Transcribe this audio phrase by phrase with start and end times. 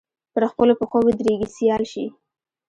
[0.33, 2.05] پر خپلو پښو ودرېږي سیال شي